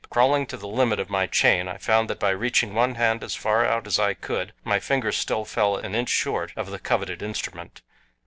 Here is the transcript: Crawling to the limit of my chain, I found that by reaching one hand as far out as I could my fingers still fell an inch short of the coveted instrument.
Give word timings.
Crawling 0.09 0.47
to 0.47 0.57
the 0.57 0.67
limit 0.67 0.99
of 0.99 1.11
my 1.11 1.27
chain, 1.27 1.67
I 1.67 1.77
found 1.77 2.09
that 2.09 2.19
by 2.19 2.31
reaching 2.31 2.73
one 2.73 2.95
hand 2.95 3.23
as 3.23 3.35
far 3.35 3.63
out 3.63 3.85
as 3.85 3.99
I 3.99 4.15
could 4.15 4.51
my 4.63 4.79
fingers 4.79 5.15
still 5.15 5.45
fell 5.45 5.77
an 5.77 5.93
inch 5.93 6.09
short 6.09 6.51
of 6.55 6.71
the 6.71 6.79
coveted 6.79 7.21
instrument. 7.21 7.83